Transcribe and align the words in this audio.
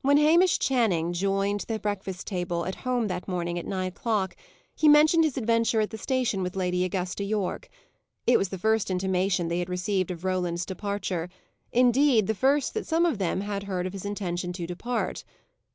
When 0.00 0.16
Hamish 0.16 0.58
Channing 0.58 1.12
joined 1.12 1.66
the 1.68 1.78
breakfast 1.78 2.26
table 2.26 2.64
at 2.64 2.76
home 2.86 3.08
that 3.08 3.28
morning 3.28 3.58
at 3.58 3.66
nine 3.66 3.88
o'clock, 3.88 4.34
he 4.74 4.88
mentioned 4.88 5.24
his 5.24 5.36
adventure 5.36 5.82
at 5.82 5.90
the 5.90 5.98
station 5.98 6.42
with 6.42 6.56
Lady 6.56 6.84
Augusta 6.86 7.22
Yorke. 7.22 7.68
It 8.26 8.38
was 8.38 8.48
the 8.48 8.56
first 8.56 8.90
intimation 8.90 9.48
they 9.48 9.58
had 9.58 9.68
received 9.68 10.10
of 10.10 10.24
Roland's 10.24 10.64
departure; 10.64 11.28
indeed, 11.70 12.28
the 12.28 12.34
first 12.34 12.72
that 12.72 12.86
some 12.86 13.04
of 13.04 13.18
them 13.18 13.42
had 13.42 13.64
heard 13.64 13.86
of 13.86 13.92
his 13.92 14.06
intention 14.06 14.54
to 14.54 14.66
depart. 14.66 15.22